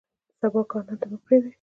د 0.29 0.31
سبا 0.39 0.61
کار 0.71 0.83
نن 0.87 0.95
ته 1.01 1.05
مه 1.11 1.17
پرېږدئ. 1.25 1.49